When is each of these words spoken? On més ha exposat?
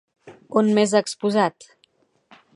On 0.61 0.71
més 0.79 0.95
ha 0.99 1.03
exposat? 1.05 1.69